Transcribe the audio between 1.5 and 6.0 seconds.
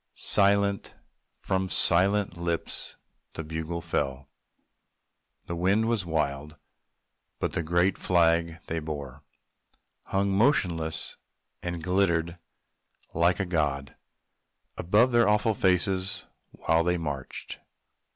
silent lips the bugle fell.) The wind